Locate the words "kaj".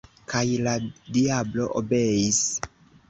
0.31-0.41